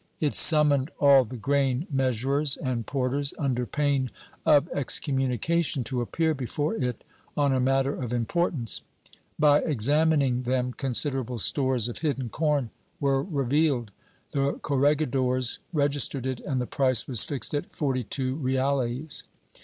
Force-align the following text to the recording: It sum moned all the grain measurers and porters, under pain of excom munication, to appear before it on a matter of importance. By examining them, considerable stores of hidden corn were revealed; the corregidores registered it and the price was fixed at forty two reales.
It 0.19 0.33
sum 0.33 0.69
moned 0.69 0.89
all 0.99 1.23
the 1.23 1.37
grain 1.37 1.85
measurers 1.91 2.57
and 2.57 2.87
porters, 2.87 3.35
under 3.37 3.67
pain 3.67 4.09
of 4.47 4.65
excom 4.71 5.13
munication, 5.17 5.85
to 5.85 6.01
appear 6.01 6.33
before 6.33 6.73
it 6.73 7.03
on 7.37 7.53
a 7.53 7.59
matter 7.59 7.93
of 7.93 8.11
importance. 8.11 8.81
By 9.37 9.59
examining 9.61 10.41
them, 10.41 10.73
considerable 10.73 11.37
stores 11.37 11.87
of 11.87 11.99
hidden 11.99 12.29
corn 12.29 12.71
were 12.99 13.21
revealed; 13.21 13.91
the 14.31 14.53
corregidores 14.63 15.59
registered 15.71 16.25
it 16.25 16.39
and 16.39 16.59
the 16.59 16.65
price 16.65 17.07
was 17.07 17.23
fixed 17.23 17.53
at 17.53 17.71
forty 17.71 18.01
two 18.01 18.33
reales. 18.37 19.25